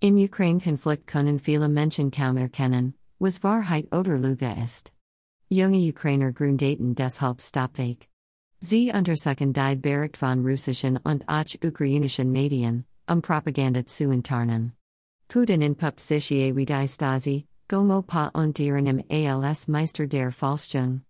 [0.00, 4.92] Im Ukraine Konflikt können viele Menschen kaum erkennen, was Wahrheit oder Lüge ist.
[5.48, 8.06] Junge Ukrainer Grundaten deshalb Stopfake.
[8.60, 14.72] Sie untersuchen die Bericht von russischen und auch ukrainischen Medien, um Propaganda zu enttarnen.
[15.26, 21.02] Putin in sich wie die Stasi, GoMoPa und als Meister der Falschung.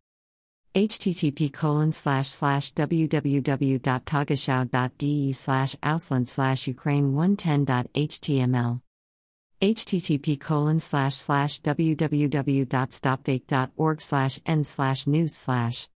[0.79, 8.81] Http colon slash slash www.tagesschau.de slash ausland slash ukraine 110.html
[9.61, 15.89] http colon slash slash www.stopfake.org slash n slash news slash.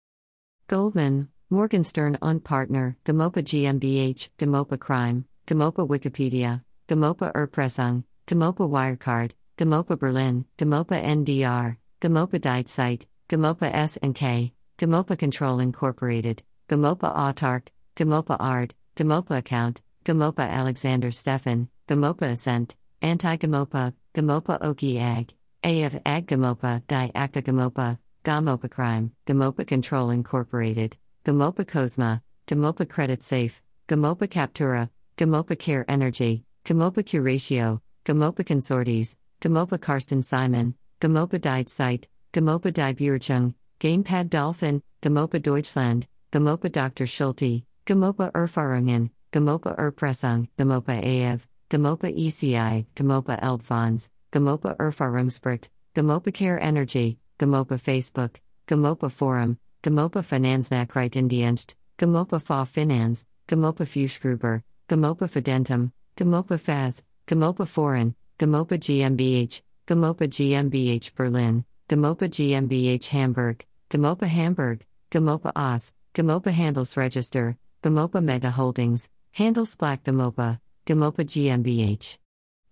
[0.66, 9.98] Goldman, Morgenstern und Partner, Demopa GmbH, Demopa Crime, Demopa Wikipedia, Demopa Erpressung, Demopa Wirecard, Demopa
[9.98, 19.36] Berlin, Demopa NDR, Demopa Site, Demopa S&K, Demopa Control Incorporated, Demopa Autark, Demopa Ard, Demopa
[19.36, 27.10] Account, Demopa Alexander Stefan, Demopa Ascent, Anti Gamopa, Gamopa Oki Ag, AF Ag Gamopa, Di
[27.14, 35.58] Acta Gamopa, Gamopa Crime, Gamopa Control Incorporated, Gamopa Cosma, Gamopa Credit Safe, Gamopa Captura, Gamopa
[35.58, 43.52] Care Energy, Gamopa Curatio, Gamopa Consortes, Gamopa Karsten Simon, Gamopa Died Site, Gamopa Die Burchung,
[43.80, 47.06] Gamopa Dolphin, Gamopa Deutschland, Gamopa Dr.
[47.06, 56.58] Schulte, Gamopa Erfahrungen, Gamopa Erpressung, Gamopa AF, Gamopa ECI, Gamopa Elbfonds, Gamopa Erfahrungsbericht, Gamopa Care
[56.60, 66.60] Energy, Gamopa Facebook, Gamopa Forum, Gamopa Finanznachrichtendienst, Gamopa Fa Finanz, Gamopa Fuschgruber, Gamopa Fidentum, Gamopa
[66.60, 75.92] Faz, Gamopa Foreign, Gamopa GmbH, Gamopa GmbH Berlin, Gamopa GmbH Hamburg, Gamopa Hamburg, Gamopa Oz,
[76.14, 82.18] Gamopa Handelsregister, Gamopa Mega Holdings, Handelsblatt Gamopa, Gamopa GmbH.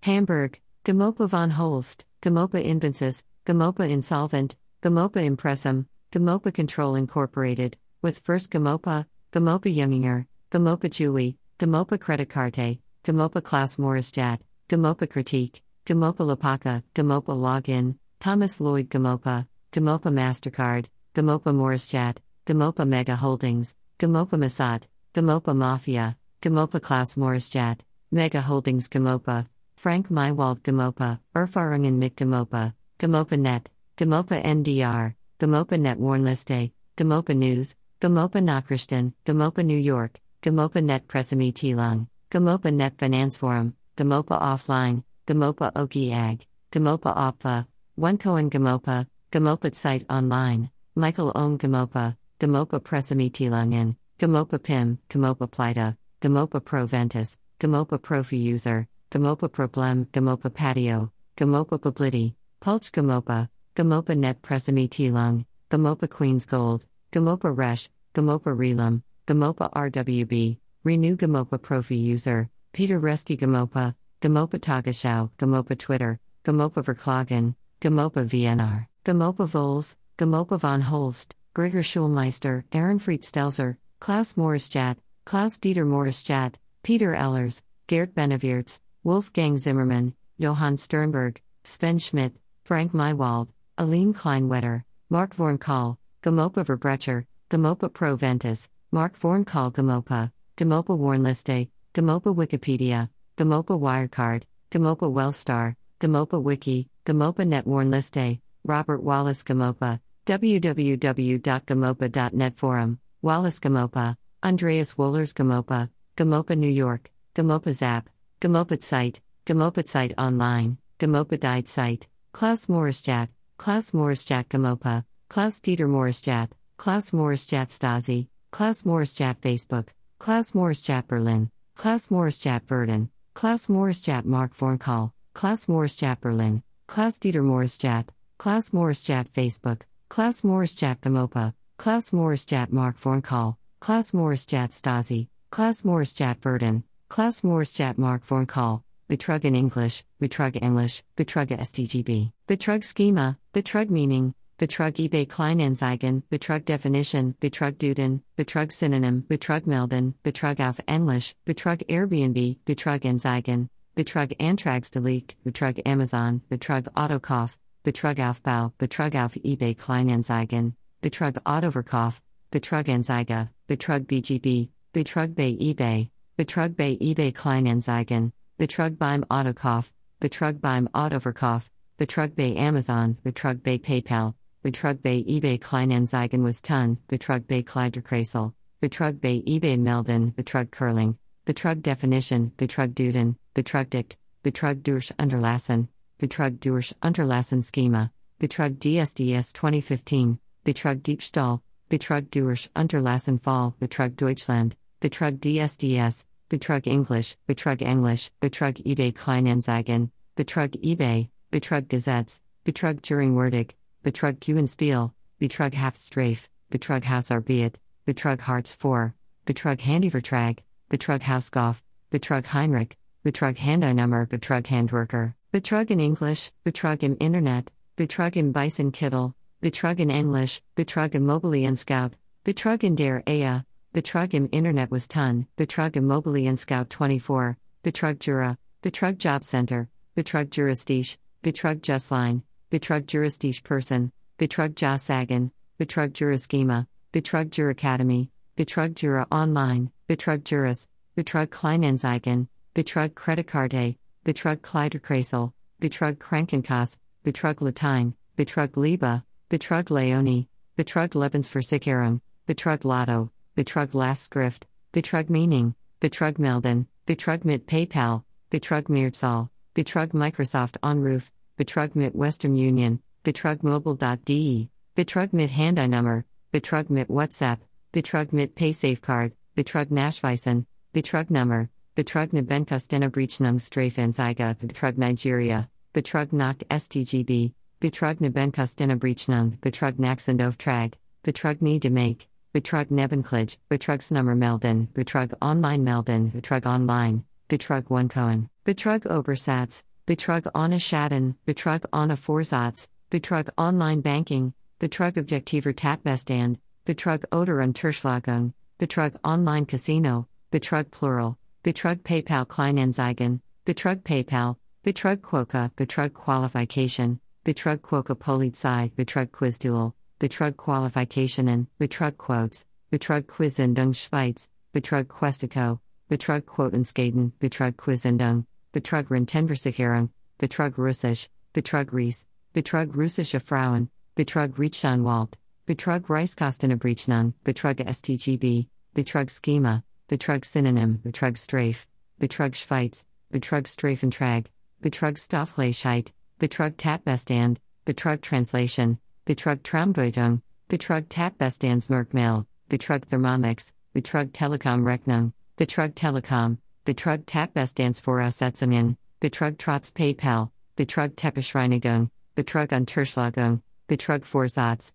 [0.05, 8.53] Hamburg, Gamopa von Holst, Gamopa Invensis, Gamopa Insolvent, Gamopa Impressum, Gamopa Control Incorporated, was first
[8.53, 17.35] Gamopa, Gamopa Junginger, Gamopa Chewy, Gamopa Creditcarte, Gamopa Klaus Maurischat, Gamopa Critique, Gamopa Lapaka, Gamopa
[17.37, 20.87] Login, Thomas Lloyd Gamopa, Gamopa MasterCard,
[21.19, 27.81] Gamopa Maurischat, Gamopa Mega Holdings, Gamopa Masad, Gamopa Mafia, Gamopa Klaus Maurischat,
[28.13, 35.99] Mega Holdings Gamopa, Frank Mywald Gamopa, Erfahrungen mit Gamopa, Gamopa Net, Gamopa NDR, Gamopa Net
[35.99, 44.41] Warnliste, Gamopa News, Gamopa Nachrichten, Gamopa New York, Gamopa Net Pressemitteilung, Gamopa Net Finanzforum, Gamopa
[44.41, 47.67] Offline, Gamopa Oki Ag, Gamopa Opfa,
[47.99, 56.65] Onecoin Gamopa, Gamopa Site Online, Michael Ohm Gamopa, Gamopa Pressemitteilungen, Gamopa PIM, Gamopa Plita, Gamopa
[56.65, 64.43] Pro Ventus, Gamopa Profi User, Gamopa Problem, Gamopa Patio, Gamopa Publity, Pulch Gamopa, Gamopa Net
[64.43, 73.01] Pressemitteilung, Gamopa Queen's Gold, Gamopa Resh, Gamopa Relum, Gamopa RWB, Renew Gamopa Profi User, Peter
[73.01, 81.37] Reski Gamopa, Gamopa Tagesschau, Gamopa Twitter, Gamopa Verklagen, Gamopa VNR, Gamopa Vols, Gamopa von Holst,
[81.55, 90.15] Gregor Schulmeister, Ehrenfried Stelzer, Klaus Maurischat, Klaus Dieter Maurischat, Peter Ellers, Gerd Beneviertz, Wolfgang Zimmermann,
[90.37, 92.33] Johann Sternberg, Sven Schmidt,
[92.65, 100.99] Frank Mywald, Aline Kleinwetter, Mark Vornkahl, Gamopa Verbrecher, Gamopa Pro Ventus, Mark Vornkahl Gamopa, Gamopa
[100.99, 104.43] Warnliste, Gamopa Wikipedia, Gamopa Wirecard,
[104.73, 110.01] Gamopa Wellstar, Gamopa Wiki, Gamopa Net Warnliste, Robert Wallace Gamopa,
[110.37, 119.89] www.gamopa.net Forum, Wallace Gamopa, Andreas Wohlers Gamopa, Gamopa New York, Gamopa Zap, Gamopa Site, Gamopa
[119.89, 127.71] Site Online, Gamopa Died Site, Klaus Maurischat, Klaus Maurischat Gamopa, Klaus Dieter Maurischat, Klaus Maurischat
[127.71, 135.67] Stasi, Klaus Maurischat Facebook, Klaus Maurischat Berlin, Klaus Maurischat Verden, Klaus Maurischat Mark Vornkahl, Klaus
[135.67, 138.07] Maurischat Berlin, Klaus Dieter Maurischat,
[138.39, 146.41] Klaus Maurischat Facebook, Klaus Maurischat Gamopa, Klaus Maurischat Mark Vornkahl, Klaus Maurischat Stasi, Klaus Maurischat
[146.41, 153.91] Verden, Klaus Maurischat Mark Vornkahl, Betrug in English, Betrug English, Betrug STGB, Betrug Schema, Betrug
[153.91, 161.35] Meaning, Betrug eBay Kleinanzeigen, Betrug Definition, Betrug Duden, Betrug Synonym, Betrug Melden, Betrug auf Englisch,
[161.45, 169.75] Betrug Airbnb, Betrug Anzeigen, Betrug Antragsdelik, Betrug Amazon, Betrug Autokauf, Betrug Aufbau, Betrug auf eBay
[169.75, 172.21] Kleinanzeigen, Betrug Autoverkauf,
[172.51, 180.61] Betrug Anzeige, Betrug BGB, Betrug bei eBay, Betrug bei eBay Kleinanzeigen, Betrug beim Autokauf, Betrug
[180.61, 187.47] beim Autoverkauf, Betrug bei Amazon, Betrug bei PayPal, Betrug bei eBay Kleinanzeigen was Ton, Betrug
[187.47, 194.83] bei Kleiderkreisel, Betrug bei eBay Melden, Betrug Curling, Betrug Definition, Betrug Duden, Betrug Dict, Betrug
[194.83, 195.89] durch Unterlassen,
[196.19, 198.11] Betrug durch Unterlassen Schema,
[198.41, 207.37] Betrug DSDS 2015, Betrug Diebstahl, Betrug durch Unterlassen Fall, Betrug Deutschland, Betrug DSDS, Betrug English,
[207.47, 216.49] Betrug English, Betrug eBay Kleinanzeigen, Betrug eBay, Betrug Gesetz, Betrug Juringwürdig, Betrug Kuenspiel, Betrug Haftstrafe,
[216.69, 219.15] Betrug Hausarbeit, Betrug Hartz 4,
[219.47, 227.17] Betrug Handyvertrag, Betrug Hausgoff, Betrug Heinrich, Betrug Handynummer, Betrug Handwerker, Betrug in English, Betrug im
[227.21, 232.13] Internet, Betrug im Bison Kittel, Betrug in English, Betrug im Scout,
[232.45, 233.65] Betrug in der Ehe,
[233.95, 240.51] Betrug im Internet was Ton, Betrug im Scout 24, Betrug Jura, Betrug Job Center, Betrug
[240.51, 249.91] Juristisch, Betrug Justline, Betrug Juristisch Person, Betrug Jahsagen, Betrug Juraschema, Betrug Juracademy, Betrug Jura Online,
[250.07, 259.91] Betrug Juris, Betrug Kleinanzeigen, Betrug Kreditkarte, Betrug Kleiderkreisel, Betrug Krankenkasse, Betrug Latein, Betrug Liebe, Betrug
[259.91, 268.89] Leonie, Betrug Lebensversicherung, Betrug Lotto, Betrug Lastschrift, Betrug Meaning, Betrug Melden, Betrug mit PayPal, Betrug
[268.89, 277.09] Mehrzahl, Betrug Microsoft Onruf, Betrug mit Western Union, Betrug Mobile.de, Betrug mit Handynummer, Betrug mit
[277.09, 277.61] WhatsApp,
[277.93, 287.53] Betrug mit PaySafeCard, Betrug Nachweisen, Betrug Nummer, Betrug Nebenkostena Berechnungsstrafanzeige, Betrug Nigeria, Betrug nach STGB,
[287.81, 290.93] Betrug Berechnung, Betrug Nachsendauftrag,
[291.25, 298.49] Betrug nie de make, Betrug Nebenklage, Betrugsnummer melden, Betrug online melden, Betrug online, Betrug Onecoin,
[298.65, 307.25] Betrug Obersatz, Betrug Anna Schaden, Betrug Anna Vorsatz, Betrug online banking, Betrug objektiver Tatbestand, Betrug
[307.33, 311.37] oder Unterschlagung, Betrug online casino, Betrug plural,
[311.69, 320.57] Betrug PayPal Kleinanzeigen, Betrug PayPal, Betrug Quoka, Betrug Qualification, Betrug Quoka Polizei, Betrug Quizduel, Betrug
[320.57, 330.09] Qualification Qualificationen, Betrug Quotes, Betrug Quizendung Schweiz, Betrug Questico, Betrug Quotenskaden, Betrug Quizendung, Betrug Rentenversicherung,
[330.39, 335.35] Betrug Russisch, Betrug Ries, Betrug Russische Frauen, Betrug Rechtsanwalt,
[335.67, 341.87] Betrug Reichskostenabrechnung, Betrug STGB, Betrug Schema, Betrug Synonym, Betrug Strafe,
[342.19, 344.47] Betrug Schweiz, Betrug Strafentrag,
[344.83, 350.41] Betrug Stoffleischheit, Betrug Tatbestand, Betrug Translation, Betrug Traumdeutung,
[350.71, 361.17] Betrug Tatbestandsmerkmal, Betrug Thermomix, Betrug Telekom Rechnung, Betrug Telekom, Betrug Tatbestandsvoraussetzungen, Betrug Trops PayPal, Betrug
[361.17, 364.93] Teppichreinigung, Betrug Unterschlagung, Betrug Vorsatz,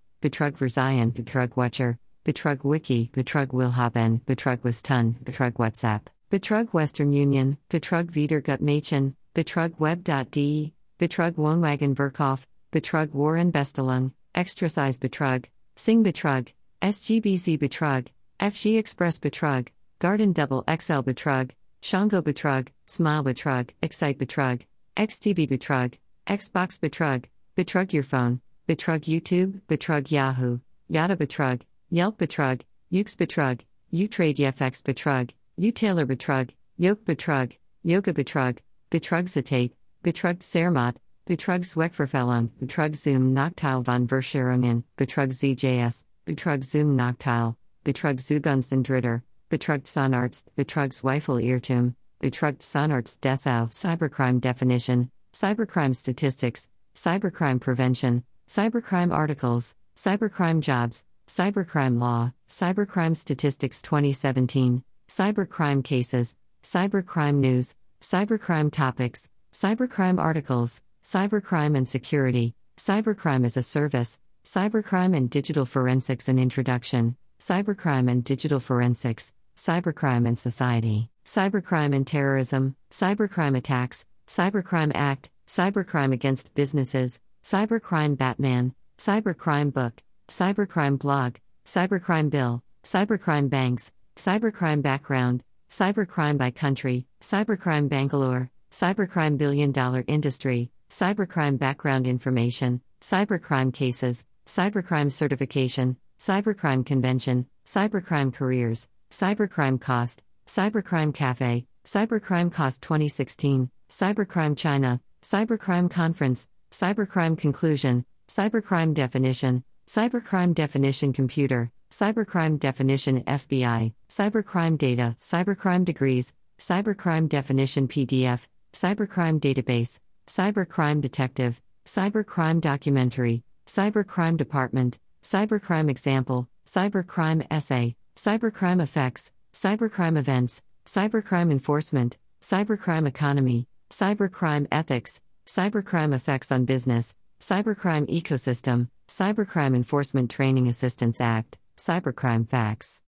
[2.25, 10.71] Betrug Wiki, Betrug Willhaben, Betrug Westun, Betrug WhatsApp, Betrug Western Union, Betrug Wiedergutmachen, Betrug Web.de,
[10.99, 18.07] Betrug Wohnwagen Verkauf, Betrug Warren Bestelung, Extrasize Betrug, Sing Betrug, SGBZ Betrug,
[18.39, 19.67] FG Express Betrug,
[19.99, 24.61] Garden Double XL Betrug, Shango Betrug, Smile Betrug, Excite Betrug,
[24.95, 27.25] XTB Betrug, Xbox Betrug,
[27.57, 31.61] Betrug Your Phone, Betrug YouTube, Betrug Yahoo, Yada Betrug,
[31.93, 33.59] Yelp Betrug, Ukes Betrug,
[33.93, 37.51] Utrade Yefx Betrug, Utailer Betrug, Yoke Betrug,
[37.83, 38.57] Yoga Betrug,
[38.89, 39.73] Betrug Zitate,
[40.03, 40.95] Betrug Zermatt,
[41.27, 49.21] Betrug Zweckverfällung, Betrug Zoom Nachteil von Verscherungen, Betrug ZJS, Betrug Zoom Nachteil, Betrug Zugunstendritter,
[49.51, 59.13] Betrug Sonarzt, Betrug Zweifel Irrtum, Betrug Sonarzt Dessau, Cybercrime Definition, Cybercrime Statistics, Cybercrime Prevention, Cybercrime
[59.13, 70.19] Articles, Cybercrime Jobs, Cybercrime Law, Cybercrime Statistics 2017, Cybercrime Cases, Cybercrime News, Cybercrime Topics, Cybercrime
[70.19, 78.11] Articles, Cybercrime and Security, Cybercrime as a Service, Cybercrime and Digital Forensics and Introduction, Cybercrime
[78.11, 86.53] and Digital Forensics, Cybercrime and Society, Cybercrime and Terrorism, Cybercrime Attacks, Cybercrime Act, Cybercrime Against
[86.53, 96.49] Businesses, Cybercrime Batman, Cybercrime Book, Cybercrime Blog, Cybercrime Bill, Cybercrime Banks, Cybercrime Background, Cybercrime by
[96.49, 106.85] Country, Cybercrime Bangalore, Cybercrime Billion Dollar Industry, Cybercrime Background Information, Cybercrime Cases, Cybercrime Certification, Cybercrime
[106.85, 117.37] Convention, Cybercrime Careers, Cybercrime Cost, Cybercrime Cafe, Cybercrime Cost 2016, Cybercrime China, Cybercrime Conference, Cybercrime
[117.37, 127.87] Conclusion, Cybercrime Definition, Cybercrime Definition Computer, Cybercrime Definition FBI, Cybercrime Data, Cybercrime Degrees, Cybercrime Definition
[127.89, 139.33] PDF, Cybercrime Database, Cybercrime Detective, Cybercrime Documentary, Cybercrime Department, Cybercrime Example, Cybercrime Essay, Cybercrime Effects,
[139.53, 149.75] Cybercrime Events, Cybercrime Enforcement, Cybercrime Economy, Cybercrime Ethics, Cybercrime Effects on Business, Cybercrime Ecosystem, Cybercrime
[149.75, 153.03] Enforcement Training Assistance Act, Cybercrime Facts.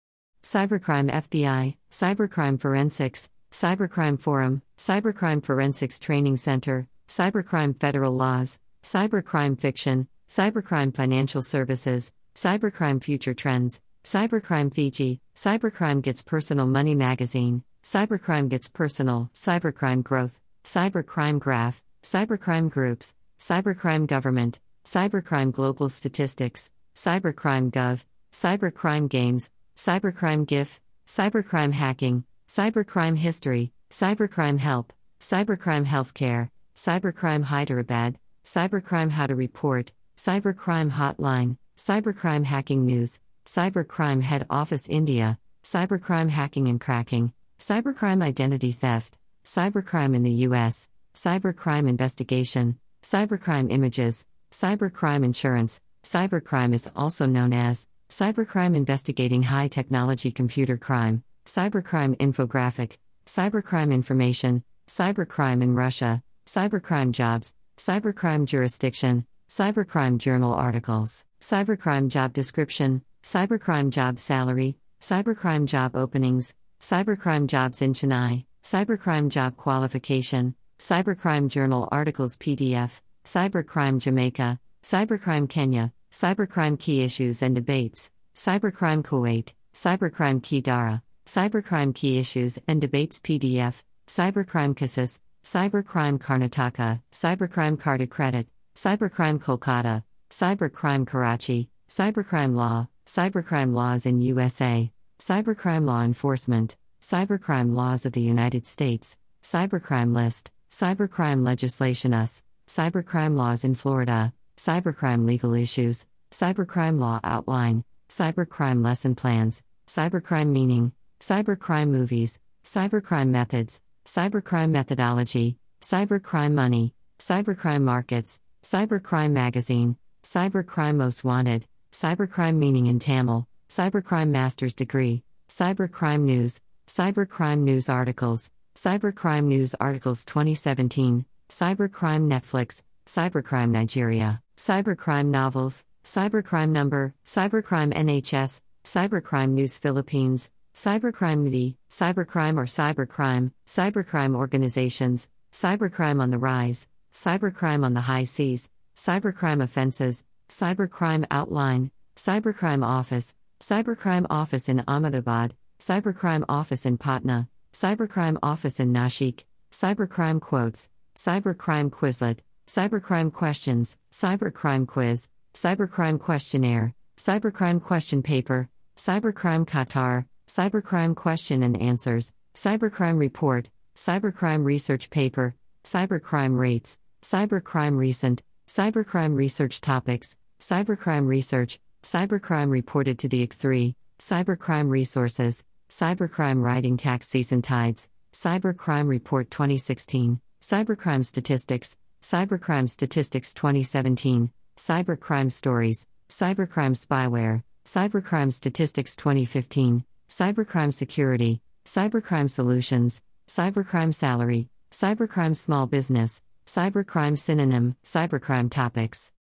[0.42, 10.08] Cybercrime FBI, Cybercrime Forensics, Cybercrime Forum, Cybercrime Forensics Training Center, Cybercrime Federal Laws, Cybercrime Fiction,
[10.28, 18.68] Cybercrime Financial Services, Cybercrime Future Trends, Cybercrime Fiji, Cybercrime Gets Personal Money Magazine, Cybercrime Gets
[18.70, 29.08] Personal, Cybercrime Growth, Cybercrime Graph, Cybercrime Groups, Cybercrime Government, Cybercrime Global Statistics, Cybercrime Gov, Cybercrime
[29.08, 39.28] Games, Cybercrime GIF, Cybercrime Hacking, Cybercrime History, Cybercrime Help, Cybercrime Healthcare, Cybercrime Hyderabad, Cybercrime How
[39.28, 47.32] to Report, Cybercrime Hotline, Cybercrime Hacking News, Cybercrime Head Office India, Cybercrime Hacking and Cracking,
[47.60, 56.90] Cybercrime Identity Theft, Cybercrime in the US, Cybercrime Investigation, Cybercrime Images, Cybercrime Insurance, Cybercrime is
[56.94, 65.74] also known as Cybercrime Investigating High Technology Computer Crime, Cybercrime Infographic, Cybercrime Information, Cybercrime in
[65.74, 75.64] Russia, Cybercrime Jobs, Cybercrime Jurisdiction, Cybercrime Journal Articles, Cybercrime Job Description, Cybercrime Job Salary, Cybercrime
[75.64, 84.58] Job Openings, Cybercrime Jobs in Chennai, Cybercrime Job Qualification, Cybercrime Journal Articles PDF, Cybercrime Jamaica,
[84.82, 92.58] Cybercrime Kenya, Cybercrime Key Issues and Debates, Cybercrime Kuwait, Cybercrime Key Dara, Cybercrime Key Issues
[92.66, 102.56] and Debates PDF, Cybercrime Cassis, Cybercrime Karnataka, Cybercrime Carded Credit, Cybercrime Kolkata, Cybercrime Karachi, Cybercrime
[102.56, 110.12] Law, Cybercrime Laws in USA, Cybercrime Law Enforcement, Cybercrime Laws of the United States, Cybercrime
[110.12, 118.82] List, Cybercrime Legislation US, Cybercrime Laws in Florida, Cybercrime Legal Issues, Cybercrime Law Outline, Cybercrime
[118.82, 129.32] Lesson Plans, Cybercrime Meaning, Cybercrime Movies, Cybercrime Methods, Cybercrime Methodology, Cybercrime Money, Cybercrime Markets, Cybercrime
[129.32, 137.90] Magazine, Cybercrime Most Wanted, Cybercrime Meaning in Tamil, Cybercrime Master's Degree, Cybercrime News, Cybercrime News
[137.90, 148.62] Articles, Cybercrime News Articles 2017, Cybercrime Netflix, Cybercrime Nigeria, Cybercrime Novels, Cybercrime Number, Cybercrime NHS,
[148.84, 157.84] Cybercrime News Philippines, Cybercrime MD, Cybercrime or Cybercrime, Cybercrime Organizations, Cybercrime on the Rise, Cybercrime
[157.84, 166.46] on the High Seas, Cybercrime Offenses, Cybercrime Outline, Cybercrime Office, Cybercrime Office in Ahmedabad, Cybercrime
[166.48, 175.28] Office in Patna, Cybercrime Office in Nashik, Cybercrime Quotes, Cybercrime Quizlet, Cybercrime Questions, Cybercrime Quiz,
[175.52, 185.10] Cybercrime Questionnaire, Cybercrime Question Paper, Cybercrime Qatar, Cybercrime Question and Answers, Cybercrime Report, Cybercrime Research
[185.10, 185.54] Paper,
[185.84, 194.88] Cybercrime Rates, Cybercrime Recent, Cybercrime Research Topics, Cybercrime Research, Cybercrime Reported to the IC3, Cybercrime
[194.88, 205.50] Resources, Cybercrime Riding Tax Season Tides, Cybercrime Report 2016, Cybercrime Statistics, Cybercrime Statistics 2017, Cybercrime
[205.50, 216.40] Stories, Cybercrime Spyware, Cybercrime Statistics 2015, Cybercrime Security, Cybercrime Solutions, Cybercrime Salary, Cybercrime Small Business,
[216.64, 219.32] Cybercrime Synonym, Cybercrime Topics,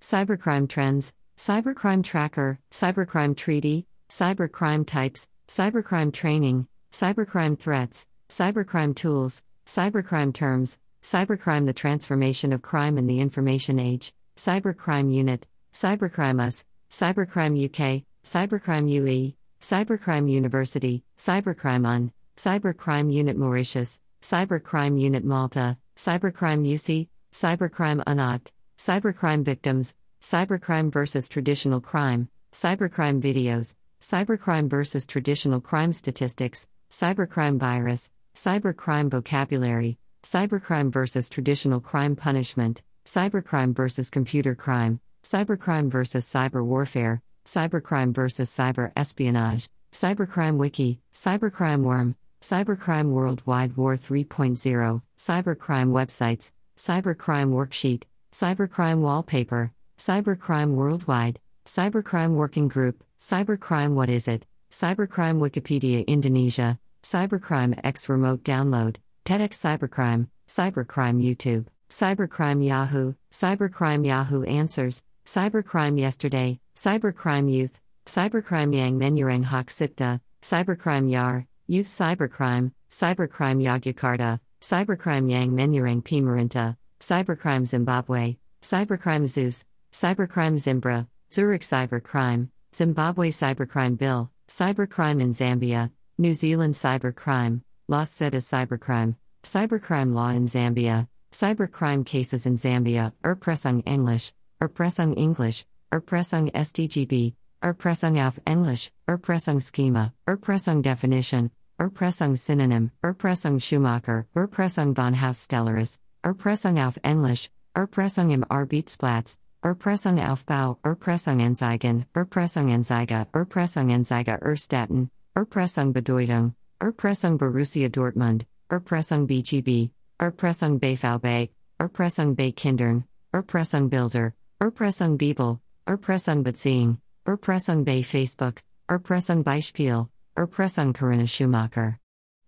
[0.00, 10.32] Cybercrime Trends, Cybercrime Tracker, Cybercrime Treaty, Cybercrime Types, Cybercrime Training, Cybercrime Threats, Cybercrime Tools, Cybercrime
[10.32, 17.66] Terms, Cybercrime The Transformation of Crime in the Information Age, Cybercrime Unit, Cybercrime US, Cybercrime
[17.66, 27.08] UK, Cybercrime UE, Cybercrime University, Cybercrime UN, Cybercrime Unit Mauritius, Cybercrime Unit Malta, Cybercrime UC,
[27.34, 28.46] Cybercrime Unact,
[28.78, 38.10] Cybercrime Victims, Cybercrime versus Traditional Crime, Cybercrime Videos, Cybercrime versus Traditional Crime Statistics, Cybercrime Virus,
[38.38, 47.20] Cybercrime Vocabulary, Cybercrime versus Traditional Crime Punishment, Cybercrime versus Computer Crime, Cybercrime versus Cyber Warfare,
[47.44, 57.50] Cybercrime versus Cyber Espionage, Cybercrime Wiki, Cybercrime Worm, Cybercrime Worldwide War 3.0, Cybercrime Websites, Cybercrime
[57.50, 66.78] Worksheet, Cybercrime Wallpaper, Cybercrime Worldwide, Cybercrime Working Group, Cybercrime What Is It, Cybercrime Wikipedia Indonesia,
[67.02, 76.60] Cybercrime X Remote Download, TEDx Cybercrime, Cybercrime YouTube, Cybercrime Yahoo, Cybercrime Yahoo Answers, Cybercrime Yesterday,
[76.74, 85.50] Cybercrime Youth, Cybercrime Yang Menyurang Hak Sipta, Cybercrime Yar, Youth Cybercrime, Cybercrime Yogyakarta, Cybercrime Yang
[85.50, 95.32] Menyurang Pimarinta, Cybercrime Zimbabwe, Cybercrime Zeus, Cybercrime Zimbra, Zurich Cybercrime, Zimbabwe Cybercrime Bill, Cybercrime in
[95.32, 95.90] Zambia,
[96.20, 103.84] New Zealand Cybercrime, Los Zetas Cybercrime, Cybercrime Law in Zambia, Cybercrime Cases in Zambia, Erpressung
[103.86, 113.60] English, Erpressung English, Erpressung SDGB, Erpressung auf Englisch, Erpressung Schema, Erpressung Definition, Erpressung Synonym, Erpressung
[113.60, 122.06] Schumacher, Erpressung von Haus Stellaris, Erpressung auf Englisch, Erpressung im Arbeitsplatz, Erpressung Aufbau, Erpressung Entzeigen,
[122.12, 132.34] Erpressung Entzeiger, Erpressung Entzeiger Erstatten, Erpressung Bedeutung, Erpressung Borussia Dortmund, Erpressung BGB, Erpressung BVB, Erpressung
[132.34, 141.24] bei Kindern, Erpressung Bilder, Erpressung Bibel, Erpressung Beziehung, Erpressung bei Facebook, Erpressung Beispiel, Erpressung Corinna
[141.24, 142.00] Schumacher.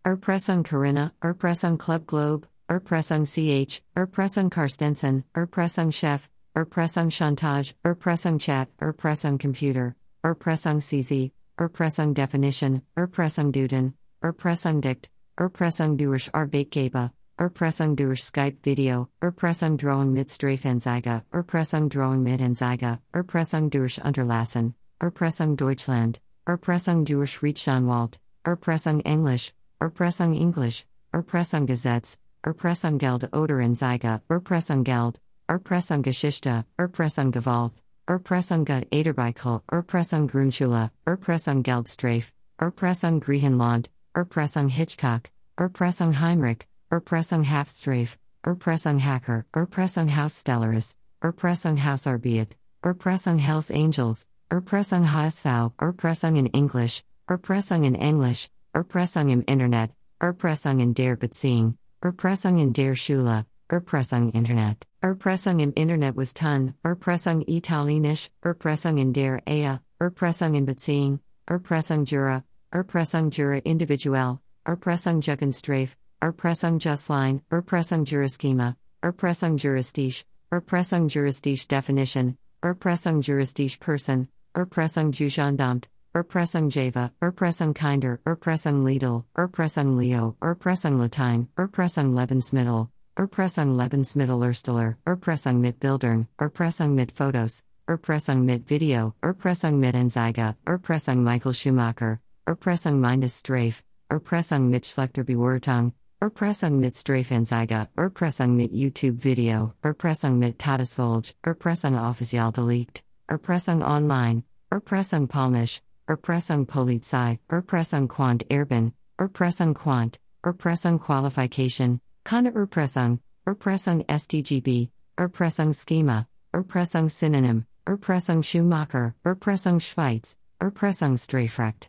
[0.05, 8.69] Erpressung Corinna, Erpressung Club Globe, Erpressung CH, Erpressung Karstensen, Erpressung Chef, Erpressung Chantage, Erpressung Chat,
[8.81, 9.95] Erpressung Computer,
[10.25, 19.09] Erpressung CZ, Erpressung Definition, Erpressung Duden, Erpressung Dict, Erpressung durch Arbeitgeber, Erpressung durch Skype Video,
[19.21, 27.43] Erpressung Drohung mit Strafenzeige, Erpressung Drohung mit Anzeige, Erpressung durch Unterlassen, Erpressung Deutschland, Erpressung durch
[27.43, 36.65] Rechtsanwalt, Erpressung Englisch, Erpressung Englisch, Erpressung Gesetz, Erpressung Geld oder Anzeige, Erpressung Geld, Erpressung Geschichte,
[36.79, 37.75] Erpressung Gewalt,
[38.11, 48.99] Erpressung Ederbeichel, Erpressung Grundschule, Erpressung Geldstrafe, Erpressung Griechenland, Erpressung Hitchcock, Erpressung Heinrich, Erpressung Haftstrafe, Erpressung
[48.99, 57.95] Hacker, Erpressung Hausstellaris, Erpressung Hausarbeit, Erpressung Hells Angels, Erpressung HSV, Erpressung in English, Erpressung in
[57.95, 64.90] English, Erpressung im Internet, Erpressung in der Beziehung, Erpressung in der Schule, Erpressung Internet.
[65.03, 72.05] Erpressung im Internet was Ton, Erpressung Italienisch, Erpressung in der Ehe, Erpressung in Beziehung, Erpressung
[72.05, 82.37] Jura, Erpressung Jura Individuell, Erpressung Jugendstrafe, Erpressung Justline, Erpressung Juraschema, Erpressung Juristisch, Erpressung Juristisch Definition,
[82.63, 91.49] Erpressung Juristisch Person, Erpressung Jugendamt, Erpressung Java, Erpressung Kinder, Erpressung Lidl, Erpressung Leo, Erpressung Latein,
[91.57, 99.95] Erpressung Lebensmittel, Erpressung Lebensmittelersteller, Erpressung mit Bildern, Erpressung mit Fotos, Erpressung mit Video, Erpressung mit
[99.95, 108.57] Anzeige, Erpressung Michael Schumacher, Erpressung meines Strafe, Erpressung mit schlechter Bewertung, Erpressung mit Strafenzeige, Erpressung
[108.57, 117.39] mit YouTube Video, Erpressung mit Todesfolge, Erpressung offiziell belegt, Erpressung online, Erpressung polnisch, Erpressung Polizei,
[117.49, 127.67] Erpressung Quant Erben, Erpressung Quant, Erpressung Qualification, Kana Erpressung, Erpressung STGB, Erpressung Schema, Erpressung Synonym,
[127.87, 131.89] Erpressung Schumacher, Erpressung Schweiz, Erpressung Strafrecht.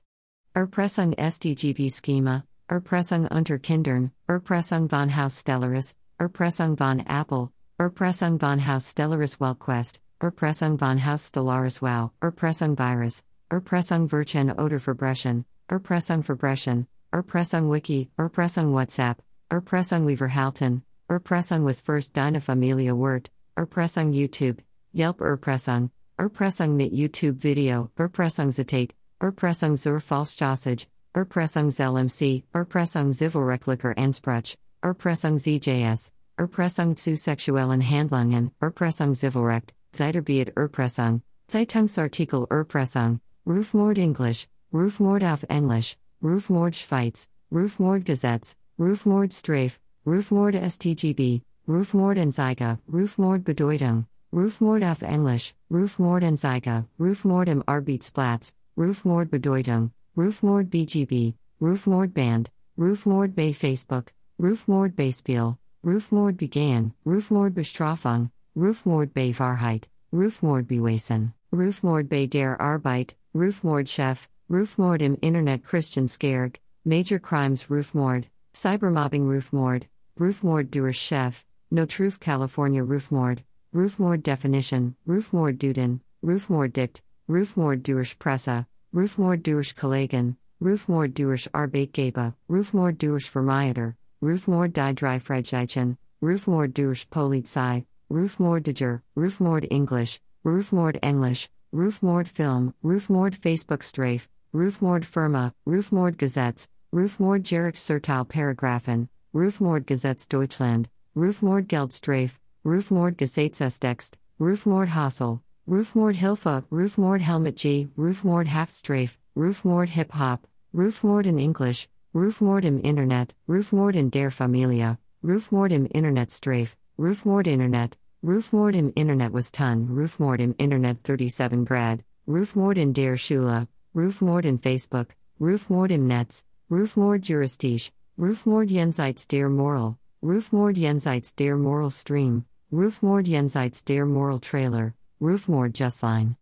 [0.56, 8.60] Erpressung STGB Schema, Erpressung unter Kindern, Erpressung von Haus Stellaris, Erpressung von Apple, Erpressung von
[8.60, 16.24] Haus Stellaris Wellquest, Erpressung von Haus Stellaris Wow, Erpressung Virus, Erpressung Virchen oder Verbrechen, Erpressung
[16.24, 24.62] Verbrechen, Erpressung Wiki, Erpressung WhatsApp, Erpressung Weverhalten, Erpressung was first deine Familie Wort, Erpressung YouTube,
[24.94, 33.94] Yelp Erpressung, Erpressung mit YouTube Video, Erpressung Zitate, Erpressung zur Falschjossage, Erpressung ZLMC, Erpressung Zivilrechtlicher
[33.98, 44.48] Ansprach, Erpressung ZJS, Erpressung zu sexuellen Handlungen, Erpressung Zivilrecht, Zeitarbeit Erpressung, Zeitungsartikel Erpressung, Rufmord Englisch,
[44.72, 54.08] Rufmord auf Englisch, Rufmord Schweiz, Rufmord Gesetz, Rufmord Strafe, Rufmord STGB, Rufmord Anzeige, Rufmord Bedeutung,
[54.34, 63.36] Rufmord auf Englisch, Rufmord Anzeige, Rufmord im Arbeitsplatz, Rufmord Bedeutung, Rufmord BGB, Rufmord Band, Rufmord
[63.36, 72.26] bei Facebook, Rufmord Beispiel, Rufmord began, Rufmord bestrafung, Rufmord bei Wahrheit, Rufmord bewesen, Rufmord bei
[72.26, 79.84] der Arbeit, Rufmord Chef, Rufmord im Internet Christian Skerg, Major Crimes Rufmord, Cybermobbing Rufmord,
[80.20, 83.40] Rufmord durch Chef, No Truth California Rufmord,
[83.74, 92.36] Rufmord Definition, Rufmord Duden, Rufmord Dict, Rufmord durch Presse, Rufmord durch Kollegen, Rufmord durch Arbeitgeber,
[92.50, 102.28] Rufmord durch Vermieter, Rufmord die Dreifreiheiten, Rufmord durch Polizei, Rufmordiger, Rufmord English, Rufmord English, Rufmord
[102.28, 110.90] Film, Rufmord Facebook Strafe, Rufmord Firma, Rufmord Gazettes, Rufmord Jerick Sertal Paragraphen, Rufmord Gazettes Deutschland,
[111.16, 120.12] Rufmord Geldstrafe, Rufmord Gesetzestext, Rufmord Hassel, Rufmord Hilfe, Rufmord Helmet G, Rufmord Halfstrafe, Rufmord Hip
[120.12, 126.76] Hop, Rufmord in English, Rufmord im Internet, Rufmord in der Familie, Rufmord im Internet Strafe,
[127.00, 133.16] Rufmord Internet, Rufmord im Internet was Ton, Rufmord im Internet 37 Grad, Rufmord in der
[133.16, 141.36] Schule, Rufmord in Facebook, Rufmord im Netz, Rufmord Juristisch, Rufmord Jenseits der Moral, Rufmord Jenseits
[141.36, 146.38] der Moral Stream, Rufmord Jenseits der Moral Trailer, Rufmord Justline.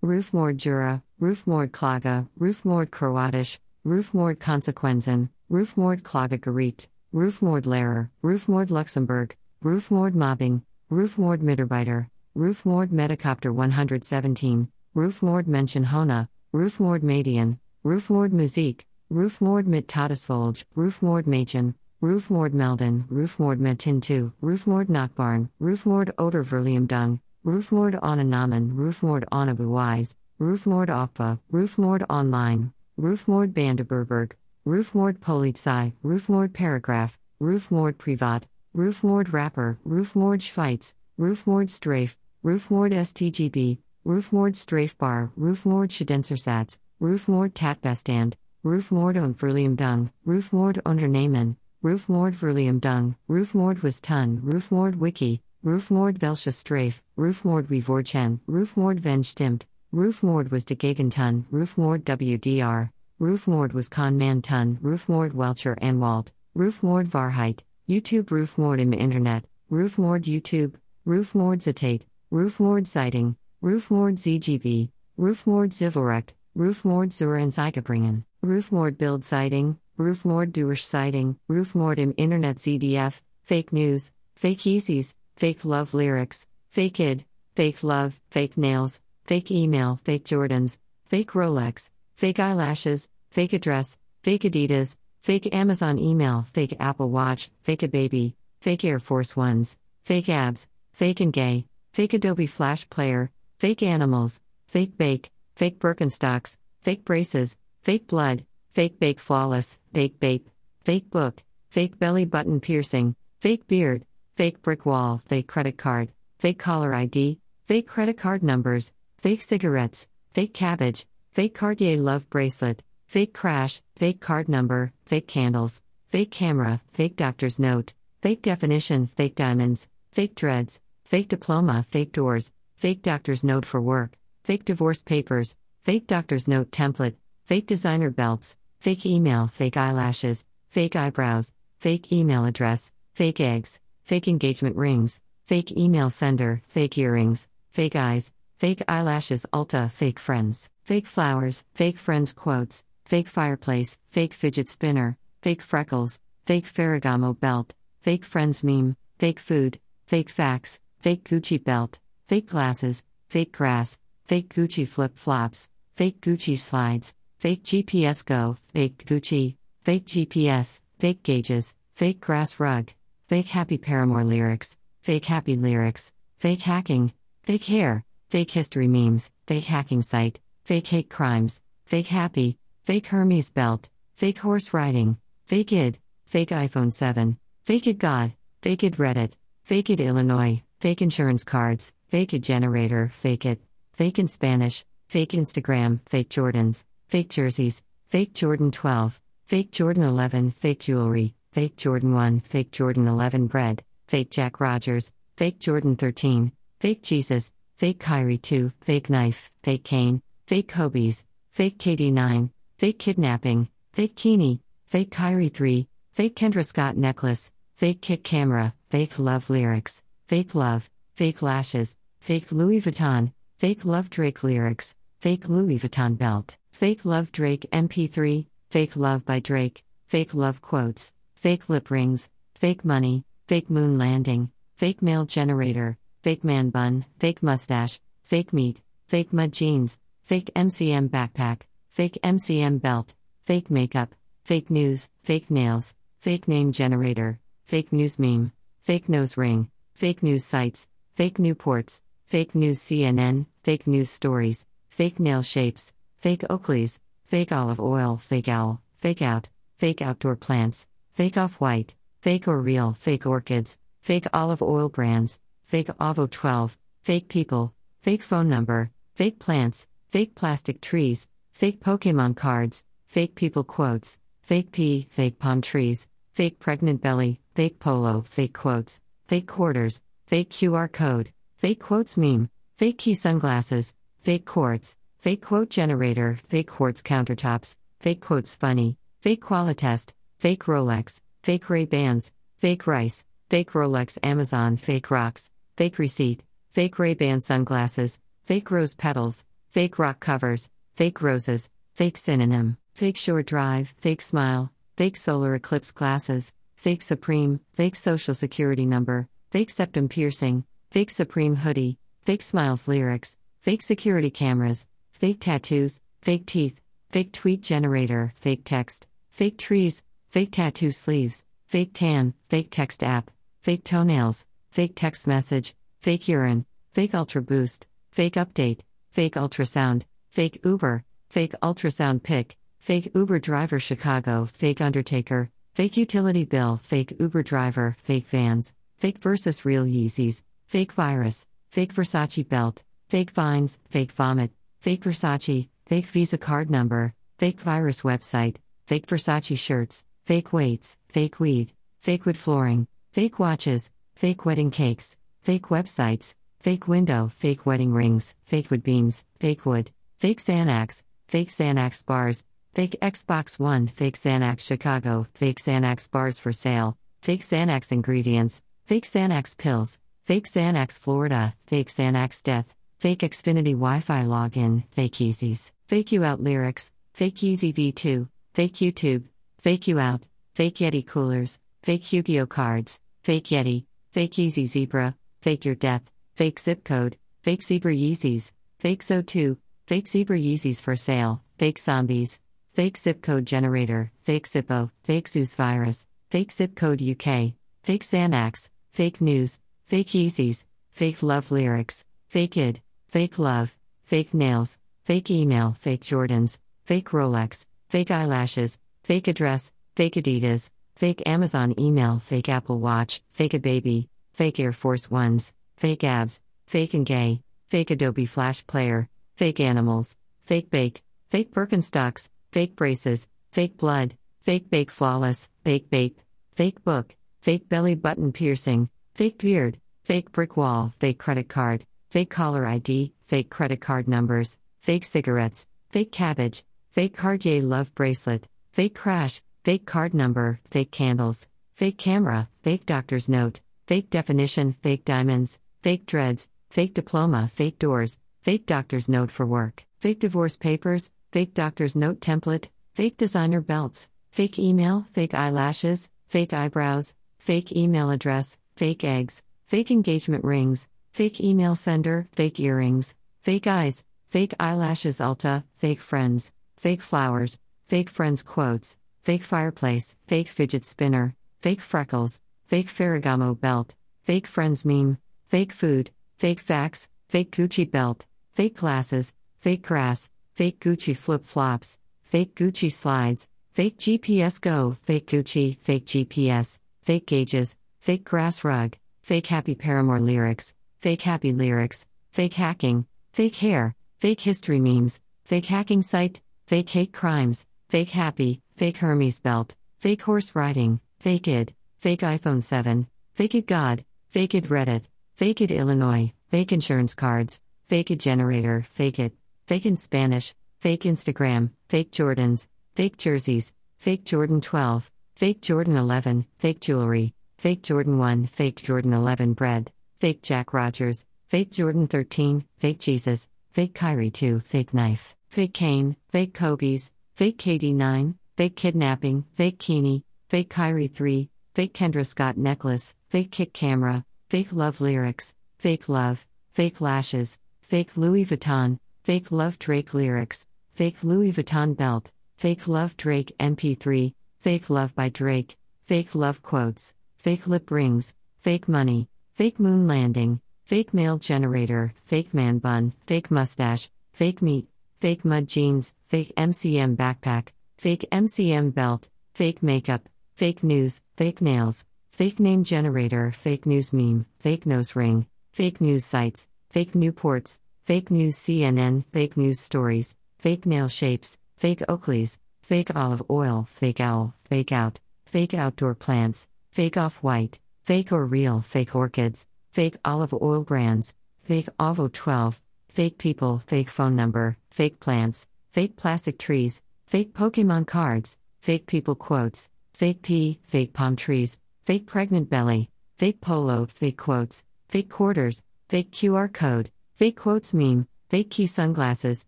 [0.00, 9.34] Rufmord Jura, Rufmord Klaga, Rufmord Kroatisch, Rufmord Konsequenzen, Rufmord Klaga Gericht, Rufmord Lehrer, Rufmord Luxembourg,
[9.64, 19.66] Rufmord Mobbing, Rufmord Mitarbeiter, Rufmord Metacopter 117, Rufmord Menschen Hona, Rufmord Median, Rufmord Musik, Rufmord
[19.66, 27.20] mit Todesfolge, Rufmord Mädchen, Rufmord Melden, Rufmord Metin 2, Rufmord Nachbarn, Rufmord Oder Verlium Dung,
[27.44, 34.34] Rufmord Ananamen, Rufmord Anabuwise, Rufmord Opfa, Rufmord Online, Rufmord Bandeberberg,
[34.66, 44.54] Rufmord Polizei, Rufmord Paragraph, Rufmord Privat, Rufmord Rapper, Rufmord Schweiz, Rufmord Strafe, Rufmord STGB, Rufmord
[44.56, 53.82] Strafbar, Rufmord Schadensersatz, Rufmord Tatbestand, Rufmord und Verlium Dung, Rufmord Unternehmen, Rufmord Verlium Dung, Rufmord
[53.82, 60.76] was Ton, Rufmord Wiki, Rufmord Welche Strafe, Rufmord Wivorchen, Rufmord Ven Stimmt, Rufmord was de
[60.76, 68.78] Gegenton, Rufmord WDR, Rufmord was Con Man Ton, Rufmord Welcher Anwalt, Rufmord Varheit, YouTube Rufmord
[68.78, 78.24] im Internet, Rufmord YouTube, Rufmord Zitate, Rufmord Sighting, Rufmord ZGB, Rufmord Zivilrecht, Rufmord Zur Anzeigebringen,
[78.44, 85.64] Rufmord Bild Sighting, Rufmord Durch Sighting, Rufmord im Internet ZDF, Fake News, Fake Yeezys, Fake
[85.64, 87.24] Love Lyrics, Fake Id,
[87.54, 94.42] Fake Love, Fake Nails, Fake Email, Fake Jordans, Fake Rolex, Fake Eyelashes, Fake Address, Fake
[94.42, 100.28] Adidas, Fake Amazon Email, Fake Apple Watch, Fake a Baby, Fake Air Force Ones, Fake
[100.28, 107.04] Abs, Fake and Gay, Fake Adobe Flash Player, Fake Animals, Fake Bake, Fake Birkenstocks, Fake
[107.04, 110.48] Braces, Fake Blood, Fake Bake Flawless, Fake Bape,
[110.84, 114.04] Fake Book, Fake Belly Button Piercing, Fake Beard,
[114.36, 120.06] Fake Brick Wall, Fake Credit Card, Fake Caller ID, Fake Credit Card Numbers, Fake Cigarettes,
[120.32, 126.80] Fake Cabbage, Fake Cartier Love Bracelet, Fake Crash, Fake Card Number, Fake Candles, Fake Camera,
[126.92, 133.42] Fake Doctor's Note, Fake Definition, Fake Diamonds, Fake Dreads, Fake Diploma, Fake Doors, Fake Doctor's
[133.42, 139.48] Note for Work, Fake Divorce Papers, Fake Doctor's Note Template, Fake Designer Belts, Fake Email,
[139.48, 146.62] Fake Eyelashes, Fake Eyebrows, Fake Email Address, Fake Eggs, Fake Engagement Rings, Fake Email Sender,
[146.68, 153.28] Fake Earrings, Fake Eyes, Fake Eyelashes Ulta, Fake Friends, Fake Flowers, Fake Friends Quotes, Fake
[153.28, 160.30] Fireplace, Fake Fidget Spinner, Fake Freckles, Fake Ferragamo Belt, Fake Friends Meme, Fake Food, Fake
[160.30, 167.14] Facts, Fake Gucci Belt, Fake Glasses, Fake Grass, Fake Gucci Flip Flops, Fake Gucci Slides,
[167.42, 172.92] Fake GPS Go, Fake Gucci, Fake GPS, Fake Gauges, Fake Grass Rug,
[173.26, 179.64] Fake Happy Paramore Lyrics, Fake Happy Lyrics, Fake Hacking, Fake Hair, Fake History Memes, Fake
[179.64, 185.98] Hacking Site, Fake Hate Crimes, Fake Happy, Fake Hermes Belt, Fake Horse Riding, Fake Id,
[186.28, 189.32] Fake iPhone 7, Fake It God, Fake It Reddit,
[189.64, 193.60] Fake It Illinois, Fake Insurance Cards, Fake It Generator, Fake It,
[193.94, 200.50] Fake in Spanish, Fake Instagram, Fake Jordans, Fake Jerseys, Fake Jordan 12, Fake Jordan 11,
[200.50, 206.52] Fake Jewelry, Fake Jordan 1, Fake Jordan 11 Bread, Fake Jack Rogers, Fake Jordan 13,
[206.80, 212.48] Fake Jesus, Fake Kyrie 2, Fake Knife, Fake Kane, Fake Kobe's, Fake KD9,
[212.78, 219.18] Fake Kidnapping, Fake Keeney, Fake Kyrie 3, Fake Kendra Scott Necklace, Fake Kick Camera, fake
[219.18, 225.78] love lyrics, fake love, fake lashes, fake Louis Vuitton, fake love Drake lyrics, fake Louis
[225.78, 231.92] Vuitton belt, fake love Drake MP3, fake love by Drake, fake love quotes, fake lip
[231.92, 238.52] rings, fake money, fake moon landing, fake mail generator, fake man bun, fake mustache, fake
[238.52, 245.48] meat, fake mud jeans, fake MCM backpack, fake MCM belt, fake makeup, fake news, fake
[245.52, 252.00] nails, fake name generator, fake news meme, fake nose ring, fake news sites, fake Newports,
[252.26, 258.46] fake news CNN, fake news stories, fake nail shapes, fake Oakleys, fake olive oil, fake
[258.46, 264.26] owl, fake out, fake outdoor plants, fake off white, fake or real, fake orchids, fake
[264.34, 270.82] olive oil brands, fake Avo 12, fake people, fake phone number, fake plants, fake plastic
[270.82, 277.40] trees, fake Pokemon cards, fake people quotes, fake pea, fake palm trees, fake pregnant belly,
[277.54, 283.94] fake polo, fake quotes, fake quarters, fake QR code, fake quotes meme, fake Quay sunglasses,
[284.22, 291.20] fake quartz, fake quote generator, fake quartz countertops, fake quotes funny, fake Qualitest, fake Rolex,
[291.42, 297.40] fake Ray Bans, fake rice, fake Rolex Amazon, fake rocks, fake receipt, fake Ray Ban
[297.40, 304.22] sunglasses, fake rose petals, fake rock covers, fake roses, fake synonym, fake shore drive, fake
[304.22, 311.10] smile, fake solar eclipse glasses, fake supreme, fake social security number, fake septum piercing, fake
[311.10, 318.32] Supreme hoodie, fake smiles lyrics, fake security cameras, fake tattoos, fake teeth, fake tweet generator,
[318.34, 324.94] fake text, fake trees, fake tattoo sleeves, fake tan, fake text app, fake toenails, fake
[324.96, 328.80] text message, fake urine, fake ultra boost, fake update,
[329.12, 336.44] fake ultrasound, fake Uber, fake ultrasound pic, fake Uber driver Chicago, fake Undertaker, fake utility
[336.44, 342.82] bill, fake Uber driver, fake vans, fake versus real Yeezys, fake virus, fake Versace belt,
[343.12, 349.58] fake vines, fake vomit, fake Versace, fake Visa card number, fake virus website, fake Versace
[349.58, 356.34] shirts, fake weights, fake weed, fake wood flooring, fake watches, fake wedding cakes, fake websites,
[356.60, 362.44] fake window, fake wedding rings, fake wood beams, fake wood, fake Xanax, fake Xanax bars,
[362.72, 369.04] fake Xbox One, fake Xanax Chicago, fake Xanax bars for sale, fake Xanax ingredients, fake
[369.04, 375.72] Xanax pills, fake Xanax Florida, fake Xanax death, fake Xfinity Wi Fi login, fake Yeezys,
[375.88, 379.24] fake you out lyrics, fake Yeezy V2, fake YouTube,
[379.58, 380.22] fake you out,
[380.54, 385.74] fake Yeti coolers, fake Yu Gi Oh cards, fake Yeti, fake Yeezy Zebra, fake your
[385.74, 389.56] death, fake zip code, fake Zebra Yeezys, fake So2,
[389.88, 392.38] fake Zebra Yeezys for sale, fake zombies,
[392.68, 398.70] fake zip code generator, fake Zippo, fake Zeus virus, fake zip code UK, fake Xanax,
[398.92, 402.80] fake news, fake Yeezys, fake love lyrics, fake id,
[403.12, 410.14] fake love, fake nails, fake email, fake Jordans, fake Rolex, fake eyelashes, fake address, fake
[410.14, 416.04] Adidas, fake Amazon email, fake Apple Watch, fake a baby, fake Air Force Ones, fake
[416.04, 422.76] abs, fake and gay, fake Adobe Flash Player, fake animals, fake bake, fake Birkenstocks, fake
[422.76, 426.18] braces, fake blood, fake bake flawless, fake bape,
[426.54, 432.28] fake book, fake belly button piercing, fake beard, fake brick wall, fake credit card, fake
[432.28, 438.94] caller ID, fake credit card numbers, fake cigarettes, fake cabbage, fake Cartier love bracelet, fake
[438.94, 445.58] crash, fake card number, fake candles, fake camera, fake doctor's note, fake definition, fake diamonds,
[445.82, 451.54] fake dreads, fake diploma, fake doors, fake doctor's note for work, fake divorce papers, fake
[451.54, 458.58] doctor's note template, fake designer belts, fake email, fake eyelashes, fake eyebrows, fake email address,
[458.76, 465.62] fake eggs, fake engagement rings, fake email sender, fake earrings, fake eyes, fake eyelashes Ulta,
[465.74, 472.88] fake friends, fake flowers, fake friends quotes, fake fireplace, fake fidget spinner, fake freckles, fake
[472.88, 479.82] Ferragamo belt, fake friends meme, fake food, fake facts, fake Gucci belt, fake glasses, fake
[479.82, 486.78] grass, fake Gucci flip flops, fake Gucci slides, fake GPS Go, fake Gucci, fake GPS,
[487.02, 493.56] fake gauges, fake grass rug, fake happy Paramore lyrics, fake happy lyrics, fake hacking, fake
[493.56, 499.74] hair, fake history memes, fake hacking site, fake hate crimes, fake happy, fake Hermes belt,
[499.98, 505.02] fake horse riding, fake id, fake iPhone 7, fake it God, fake it Reddit,
[505.34, 509.32] fake it Illinois, fake insurance cards, fake it generator, fake it,
[509.66, 516.46] fake in Spanish, fake Instagram, fake Jordans, fake jerseys, fake Jordan 12, fake Jordan 11,
[516.60, 519.90] fake jewelry, fake Jordan 1, fake Jordan 11 bread,
[520.22, 526.14] fake Jack Rogers, fake Jordan 13, fake Jesus, fake Kyrie 2, fake knife, fake Kane,
[526.28, 532.56] fake Kobe's, fake KD 9, fake kidnapping, fake Keeney, fake Kyrie 3, fake Kendra Scott
[532.56, 539.50] necklace, fake kick camera, fake love lyrics, fake love, fake lashes, fake Louis Vuitton, fake
[539.50, 545.76] love Drake lyrics, fake Louis Vuitton belt, fake love Drake MP3, fake love by Drake,
[546.04, 552.54] fake love quotes, fake lip rings, fake money, fake moon landing, fake male generator, fake
[552.54, 559.28] man bun, fake mustache, fake meat, fake mud jeans, fake MCM backpack, fake MCM belt,
[559.54, 565.46] fake makeup, fake news, fake nails, fake name generator, fake news meme, fake nose ring,
[565.72, 572.00] fake news sites, fake Newports, fake news CNN, fake news stories, fake nail shapes, fake
[572.08, 578.32] Oakleys, fake olive oil, fake owl, fake out, fake outdoor plants, fake off white, fake
[578.32, 584.34] or real, fake orchids, fake olive oil brands, fake OVO 12, fake people, fake phone
[584.34, 591.12] number, fake plants, fake plastic trees, fake Pokemon cards, fake people quotes, fake pea, fake
[591.12, 597.56] palm trees, fake pregnant belly, fake polo, fake quotes, fake quarters, fake QR code, fake
[597.56, 599.66] quotes meme, fake Quay sunglasses,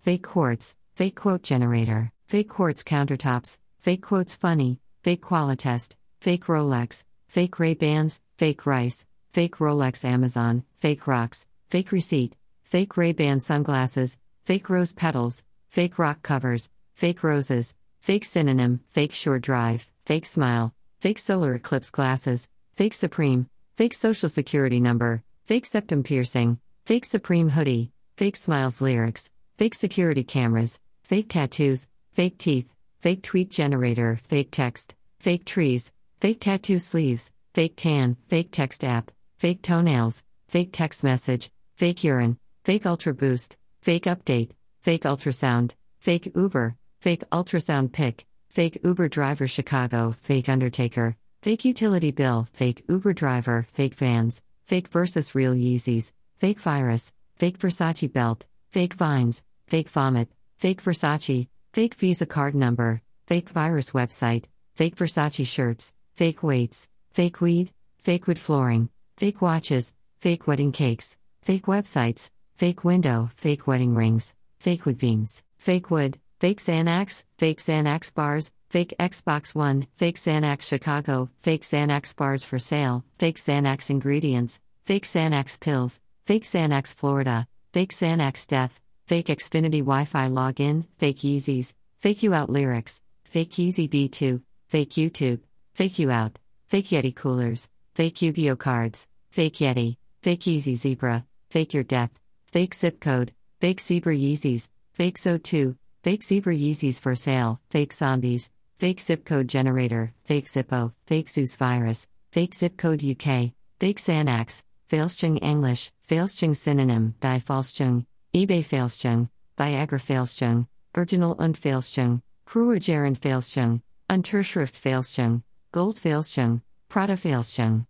[0.00, 7.04] fake quartz, fake quote generator, fake quartz countertops, fake quotes funny, fake Qualitest, fake Rolex,
[7.32, 13.40] fake Ray Bans, fake rice, fake Rolex Amazon, fake rocks, fake receipt, fake Ray Ban
[13.40, 20.26] sunglasses, fake rose petals, fake rock covers, fake roses, fake synonym, fake sure drive, fake
[20.26, 27.06] smile, fake solar eclipse glasses, fake Supreme, fake social security number, fake septum piercing, fake
[27.06, 34.16] Supreme hoodie, fake smiles lyrics, fake security cameras, fake tattoos, fake teeth, fake tweet generator,
[34.16, 35.92] fake text, fake trees,
[36.22, 42.38] fake tattoo sleeves, fake tan, fake text app, fake toenails, fake text message, fake urine,
[42.64, 44.50] fake ultra boost, fake update,
[44.82, 52.12] fake ultrasound, fake Uber, fake ultrasound pic, fake Uber driver Chicago, fake undertaker, fake utility
[52.12, 58.46] bill, fake Uber driver, fake vans, fake versus real Yeezys, fake virus, fake Versace belt,
[58.70, 64.44] fake vines, fake vomit, fake Versace, fake Visa card number, fake virus website,
[64.76, 71.18] fake Versace shirts, fake weights, fake weed, fake wood flooring, fake watches, fake wedding cakes,
[71.42, 77.58] fake websites, fake window, fake wedding rings, fake wood beams, fake wood, fake Xanax, fake
[77.58, 83.90] Xanax bars, fake Xbox One, fake Xanax Chicago, fake Xanax bars for sale, fake Xanax
[83.90, 90.86] ingredients, fake Xanax pills, fake Xanax Florida, fake Xanax death, fake Xfinity Wi Fi login,
[90.98, 95.40] fake Yeezys, fake you out lyrics, fake Yeezy D2, fake YouTube,
[95.74, 100.76] fake you out, fake Yeti coolers, fake Yu Gi Oh cards, fake Yeti, fake Yeezy
[100.76, 102.10] Zebra, fake your death,
[102.46, 108.50] fake zip code, fake Zebra Yeezys, fake So2, fake Zebra Yeezys for sale, fake zombies,
[108.76, 114.62] fake zip code generator, fake Zippo, fake Zeus virus, fake zip code UK, fake Xanax,
[114.88, 118.04] Fälschung English, Fälschung synonym, Die Fälschung,
[118.34, 122.78] eBay Fälschung, Viagra Fälschung, Original und Fälschung, Kruger
[123.16, 123.80] Fälschung,
[124.10, 125.42] Unterschrift Fälschung,
[125.74, 127.86] Gold Fälschung, Prada Fälschung.